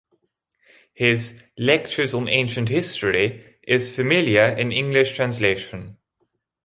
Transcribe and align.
His 0.95 1.43
"Lectures 1.59 2.15
on 2.15 2.27
Ancient 2.27 2.69
History" 2.69 3.57
is 3.61 3.95
familiar 3.95 4.45
in 4.45 4.71
English 4.71 5.15
translation. 5.15 5.97